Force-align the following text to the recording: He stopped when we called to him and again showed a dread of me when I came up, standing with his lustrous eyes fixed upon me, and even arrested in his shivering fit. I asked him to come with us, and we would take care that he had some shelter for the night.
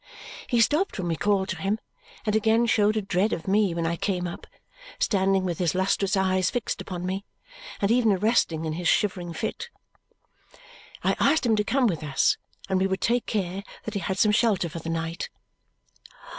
He 0.47 0.61
stopped 0.61 0.97
when 0.97 1.07
we 1.07 1.15
called 1.15 1.47
to 1.49 1.57
him 1.61 1.77
and 2.25 2.35
again 2.35 2.65
showed 2.65 2.97
a 2.97 3.03
dread 3.03 3.33
of 3.33 3.47
me 3.47 3.75
when 3.75 3.85
I 3.85 3.95
came 3.97 4.25
up, 4.25 4.47
standing 4.97 5.43
with 5.45 5.59
his 5.59 5.75
lustrous 5.75 6.17
eyes 6.17 6.49
fixed 6.49 6.81
upon 6.81 7.05
me, 7.05 7.23
and 7.79 7.91
even 7.91 8.11
arrested 8.11 8.65
in 8.65 8.73
his 8.73 8.87
shivering 8.87 9.31
fit. 9.31 9.69
I 11.03 11.15
asked 11.19 11.45
him 11.45 11.55
to 11.55 11.63
come 11.63 11.85
with 11.85 12.01
us, 12.03 12.37
and 12.67 12.79
we 12.81 12.87
would 12.87 12.99
take 12.99 13.27
care 13.27 13.61
that 13.83 13.93
he 13.93 13.99
had 13.99 14.17
some 14.17 14.31
shelter 14.31 14.69
for 14.69 14.79
the 14.79 14.89
night. 14.89 15.29